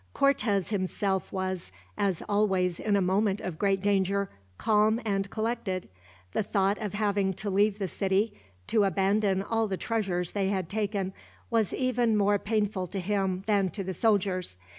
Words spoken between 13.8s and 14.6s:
the soldiers.